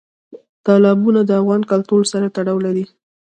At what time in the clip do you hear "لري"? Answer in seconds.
2.65-2.85